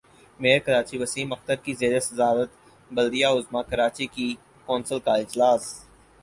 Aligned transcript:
mayor 0.39 0.59
Karachi 0.65 0.97
Waseem 0.97 1.31
Akhtar 1.31 1.57
کی 1.63 1.73
زیر 1.79 1.93
صدارت 2.07 2.49
بلدیہ 2.91 3.27
عظمی 3.35 3.61
کراچی 3.69 4.05
کی 4.15 4.27
کونسل 4.67 4.99
کا 5.05 5.13
اجلاس 5.23 5.63